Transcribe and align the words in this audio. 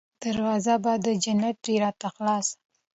دروازه 0.23 0.75
به 0.83 0.93
د 1.05 1.07
جنت 1.23 1.57
وي 1.65 1.75
راته 1.83 2.07
خلاصه 2.15 2.55